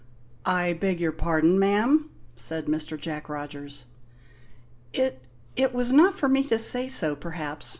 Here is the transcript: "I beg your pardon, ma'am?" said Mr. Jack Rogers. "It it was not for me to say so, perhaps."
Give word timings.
"I 0.47 0.73
beg 0.73 0.99
your 0.99 1.11
pardon, 1.11 1.59
ma'am?" 1.59 2.09
said 2.35 2.65
Mr. 2.65 2.99
Jack 2.99 3.29
Rogers. 3.29 3.85
"It 4.93 5.21
it 5.55 5.75
was 5.75 5.91
not 5.91 6.17
for 6.17 6.27
me 6.27 6.41
to 6.45 6.57
say 6.57 6.87
so, 6.87 7.15
perhaps." 7.15 7.69